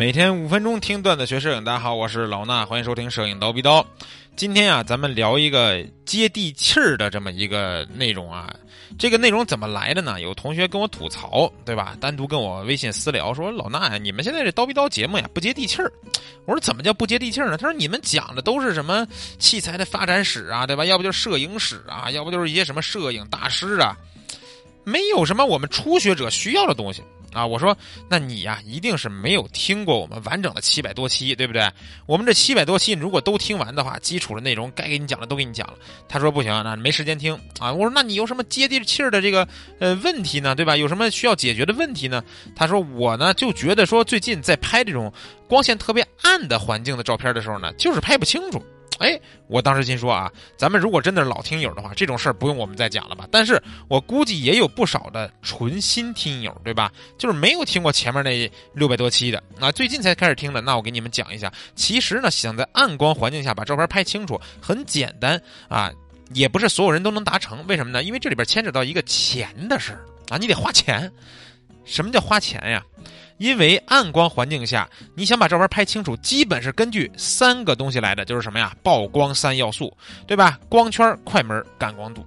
[0.00, 3.84] 每天五分钟听段子学摄影，大家好，我是老衲，欢迎收听摄影刀逼刀。
[4.34, 8.50] 今天啊，咱们聊一个接地气儿的这么一个内容啊。
[8.98, 10.18] 这个内容怎么来的呢？
[10.18, 11.94] 有同学跟我吐槽，对吧？
[12.00, 15.92] 单独跟我微信私聊说，老衲呀，你们现在这刀逼刀节目呀不接地气儿。
[16.46, 17.58] 我说怎么叫不接地气儿呢？
[17.58, 19.06] 他说你们讲的都是什么
[19.38, 20.82] 器材的发展史啊，对吧？
[20.82, 23.94] 要不就是摄影史啊，要不就是一些什么摄影大师啊，
[24.82, 27.02] 没有什么我们初学者需要的东西。
[27.32, 27.76] 啊，我说，
[28.08, 31.70] 那你呀，一定是没有听过我们完整的七百多期，对不对？
[32.06, 35.74] 我们这七百多期，如果都听完的话，基础的内容该给你讲的都给你讲了。
[36.08, 37.72] 他说不行，那没时间听啊。
[37.72, 39.46] 我说，那你有什么接地气儿的这个
[39.78, 40.54] 呃问题呢？
[40.54, 40.76] 对吧？
[40.76, 42.22] 有什么需要解决的问题呢？
[42.56, 45.12] 他说我呢就觉得说，最近在拍这种
[45.46, 48.60] 光线特别暗的环境的照片的时候呢，就是拍不清楚。
[49.00, 49.18] 哎，
[49.48, 53.26] 我当时心说啊，咱们如果真的是老听友的话，这种事儿不用我们再讲了吧？
[53.32, 56.92] 但是我估计也有不少的纯新听友，对吧？
[57.18, 60.60] 就是没有听过前面那六百多期的啊，最近才开始听的。
[60.60, 65.90] 那我给你们讲一下，其实呢，想在暗光环境下把照片拍清楚很简单啊，
[66.34, 67.66] 也不是所有人都能达成。
[67.66, 68.02] 为什么呢？
[68.02, 71.10] 因为这里边牵扯到一个钱的事儿啊，你得花钱。
[71.86, 72.84] 什么叫花钱呀？
[73.40, 78.76] 因为暗光环境下，你想把照片拍清楚，基本是根据三个东西来的，就是什么呀？
[78.82, 79.90] 曝光三要素，
[80.26, 80.60] 对吧？
[80.68, 82.22] 光圈、快门、感光度。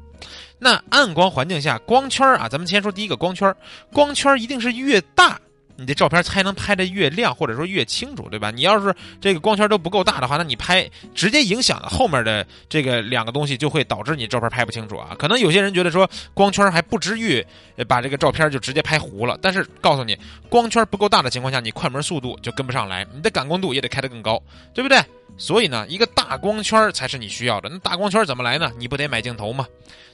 [0.58, 3.55] 那暗光环境下，光圈啊，咱们先说第一个光圈，
[3.92, 5.39] 光圈一定是越大。
[5.75, 8.52] 你的照片才能拍得越亮，或者说越清楚，对吧？
[8.52, 15.15] 你要是这个光圈都不够大的话，那你拍直接影响后面的这个两个东西，就会导致你照片拍不清楚啊。
[15.17, 17.45] 可能有些人觉得说光圈还不至于
[17.88, 20.17] 把这个照片就直接拍糊了，但是告诉你，
[20.49, 24.41] 光圈不够大的情况下，你快门速度就跟不上来，你的感光度也得开得更高，
[24.73, 24.99] 对不对？
[25.38, 27.70] 所以呢，一个大光圈才是你需要的。
[27.70, 28.72] 那大光圈怎么来呢？
[28.78, 29.67] 你不得买镜头吗？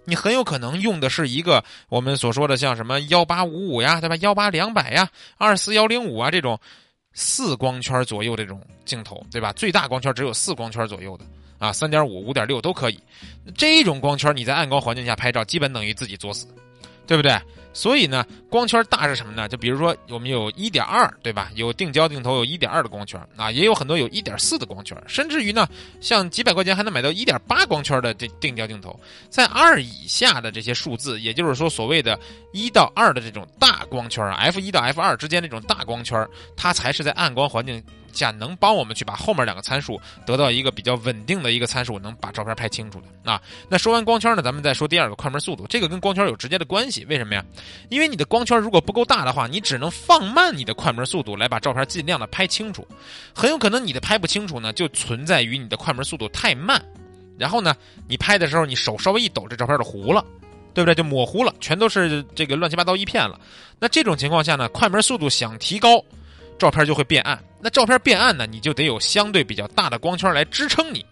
[0.06, 4.16] 你很有可能用的是一个我们所说的像什么幺八五五呀，对吧？
[4.18, 6.60] 幺八两百呀，二四幺零五啊这种
[7.14, 9.52] 四光圈左右这种镜头，对吧？
[9.54, 11.26] 最大光圈只有四光圈左右的
[11.60, 13.00] 啊，三点五、五点六都可以。
[13.56, 16.48] 这种光圈你在暗光环境下拍照，基本等于自己作死，
[17.06, 17.38] 对不对？
[17.72, 19.48] 所以呢，光圈大是什么呢？
[19.48, 21.52] 就比如说，我们有一点二，对吧？
[21.56, 25.68] 有定焦镜头有一点二的光圈啊，也有很多有一点四的光圈，甚至于呢，
[26.02, 29.00] 像几百块钱还能买到一点八光圈的这定焦镜头。
[29.30, 32.20] 在二以下的这些数字，也就是说，所谓的
[32.52, 36.28] 一到二的这种大光圈，F 一到 F 二之间这种大光圈，
[36.58, 37.84] 它才是在暗光环境。
[38.14, 43.42] 下能帮我们去把后面两个参数得到一个比较稳定的一个参数，能把照片拍清楚的啊。
[43.68, 47.06] 那说完光圈呢，咱们再说第二个快门速度，这个跟光圈有直接的关系。
[47.06, 47.44] 为什么呀？
[47.90, 52.88] 因为你的光圈如果不够大的话，你只能放慢你的快门速度来把照片尽量的拍清楚。
[53.34, 56.84] 很有可能你的拍不清楚呢，就存在于你的快门速度太慢。
[57.38, 57.76] 然后呢，
[58.08, 60.26] 你拍的时候你手稍微一抖，这照片就糊了，
[60.74, 60.94] 对不对？
[60.94, 63.40] 就模糊了，全都是这个乱七八糟一片了。
[63.80, 66.04] 那这种情况下呢，快门速度想提高。
[66.60, 71.04] 照片就会变暗，那照片变暗呢，你就得有相对比较大的光圈来支撑你，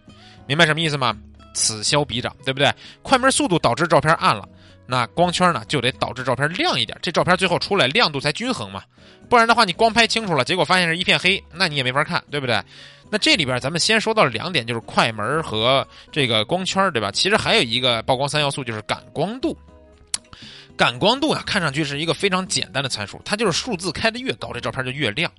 [0.45, 1.17] 明白什么意思吗？
[1.53, 2.71] 此消彼长，对不对？
[3.01, 4.47] 快门速度导致照片暗了，
[4.85, 8.83] 那光圈呢就得导致照片亮一点，这照片最后出来亮度才均衡嘛。
[9.27, 12.61] 不然的话，你光拍清楚了，结果发现是一片黑，那你也没法看，对不对？
[13.09, 17.09] 那这里边咱们先说到两点，就是快门和这个光圈，对吧？
[17.09, 19.57] 其实还有一个曝光三要素，就是感光度。
[20.77, 25.29] 感光度啊，看上去是一个非常简单的参数，它就是数字开的越高，这照片就越亮，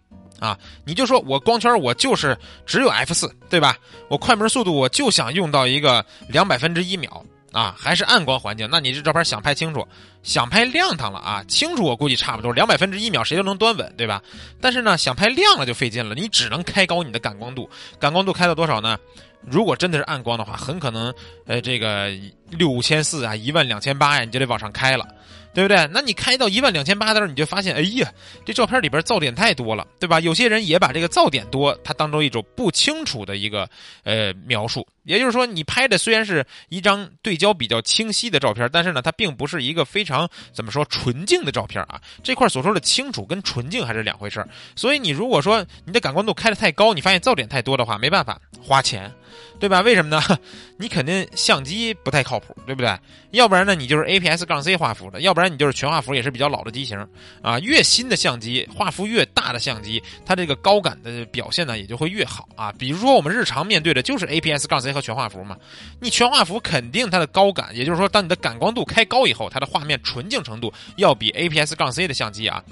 [0.41, 3.79] 啊，你就说我光圈我就是只有 f 四，对吧？
[4.09, 9.87] 我快门速度我就想用到一个两百分之一秒啊，还是暗光环境，那你这照片想拍清楚，
[10.25, 14.21] 想拍亮堂了啊，清楚我估计差不多两百分之一秒谁都能端稳，对吧？
[14.61, 18.99] 但是呢，想拍亮了就费劲了，你只能开高你的感光度，感光度开到多少呢？
[19.47, 21.15] 如果真的是暗光的话，很可能，
[21.47, 22.11] 呃，这个
[22.51, 25.07] 六五千四啊，一万两千八呀，你就得往上开了。
[25.55, 25.89] 对不对？
[25.93, 28.13] 那你开到一万两千八的时候，你就发现，哎呀，
[28.45, 30.21] 这照片里边噪点太多了，对吧？
[30.21, 33.69] 有些人也把这个噪点多，它当做一种不清楚的一个
[34.05, 34.87] 呃描述。
[35.05, 41.99] 也就是说，你拍的虽然是一张对焦比较清晰的照片，但是呢，它并不是一个非常怎么说纯净的照片啊。
[42.23, 49.11] 这块所说的清楚跟纯净还是两回事儿所以你如果说你的感光度开的太高，你发现噪点太多的话，没办法，花钱，
[49.59, 49.81] 对吧？
[49.81, 50.23] 为什么呢？
[50.79, 52.97] 你肯定相机不太靠谱，对不对？
[53.33, 56.99] 要不然呢，你就是 APS 杠 C 画幅的，要不然你就是全画幅，也是比较老的机型
[57.43, 57.59] 啊。
[57.59, 62.73] 越新的相机，画幅越大的相机，它这个高感的表现呢也就会越好啊。
[62.79, 65.57] 比如说我们日常面对的就是 APS 杠 C 和全画幅嘛，
[66.01, 72.63] 你全画幅肯定它的高感，也就是说，当你的感光度开高以后，它的画面纯净程度要比 APS 杠 C 的相机啊，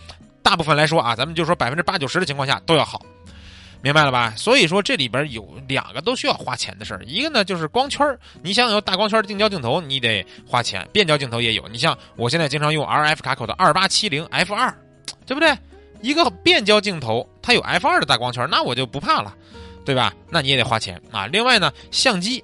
[0.42, 3.04] 大部分来说啊，咱们就说百分之八九十的情况下都要好，
[3.82, 4.34] 明白了吧？
[4.36, 14.76] 所以说这里边有两个都需要花钱的事儿，一个呢就是光圈儿你想有大光圈的定焦镜头，你得花钱，变焦镜头也有，你像我现在经常用 RF 卡口的二八七零 F 二，
[15.24, 15.56] 对不对？
[16.02, 19.34] 一个变焦镜头，它有 f 二的大光圈，那我就不怕了，
[19.84, 20.12] 对吧？
[20.30, 21.26] 那你也得花钱啊。
[21.26, 22.42] 另外呢，相机。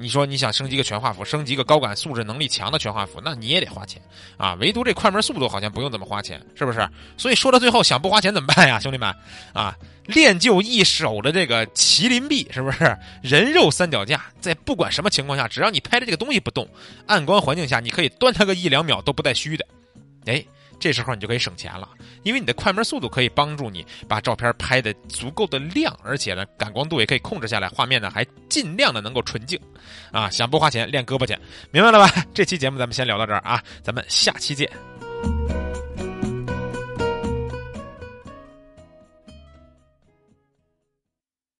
[0.00, 4.00] 你说你想升级个全画幅，升级个高感素质能力强的全画幅，那你也得花钱
[4.38, 4.54] 啊。
[4.54, 6.88] 唯独这快门速度好像不用怎么花钱，是不是？
[7.18, 9.14] 所以说到最后，想不花钱怎么办呀，兄弟们
[9.52, 9.76] 啊？
[10.06, 14.24] 练就一手的这个麒麟臂，是不是人肉三脚架？
[14.40, 16.66] 在不管什么情况下，只要你拍的这个东西不动，
[17.06, 19.66] 暗光环境下，你可以端它个一两秒都不带虚的。
[20.24, 20.42] 哎。
[20.80, 21.88] 这时候你就可以省钱了，
[22.22, 29.60] 因为你的快门速度可以帮助你把照片拍的足够的亮，而且呢，感光度也可以控制下来，画面呢还尽量的能够纯净，
[30.10, 31.38] 啊，想不花钱练胳膊去，
[31.70, 32.24] 明白了吧？
[32.32, 34.99] 这期节目咱们先聊到这儿啊，咱们下期见。